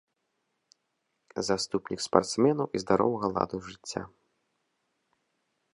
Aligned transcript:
Заступнік 1.49 1.99
спартсменаў 2.07 2.67
і 2.79 2.83
здаровага 2.85 3.27
ладу 3.35 3.57
жыцця. 3.69 4.05